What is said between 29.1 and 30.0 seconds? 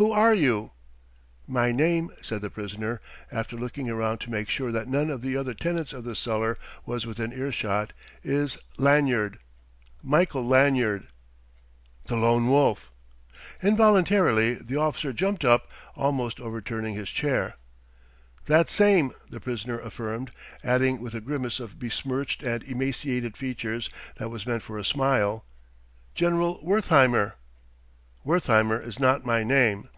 my name."